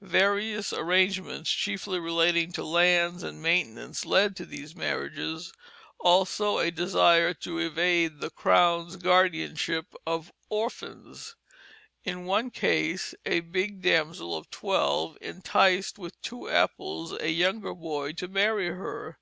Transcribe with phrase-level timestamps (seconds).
[0.00, 5.52] Various arrangements, chiefly relating to lands and maintenance, led to these marriages,
[6.00, 11.36] also a desire to evade the Crown's guardianship of orphans.
[12.02, 18.10] In one case, a "bigge damsell" of twelve "intysed with two apples" a younger boy
[18.14, 19.20] to marry her.